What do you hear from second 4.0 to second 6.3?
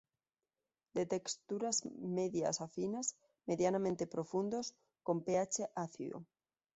profundos, con pH ácido.